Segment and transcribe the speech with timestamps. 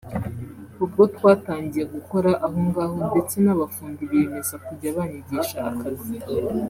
[0.83, 6.13] ubwo twatangiye gukora aho ngaho ndetse n’abafundi biyemeza kujya banyigisha akazi